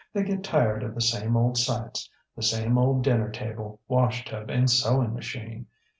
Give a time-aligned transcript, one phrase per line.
[0.13, 2.09] They get tired of the same old sightsŌĆöthe
[2.43, 5.67] same old dinner table, washtub, and sewing machine.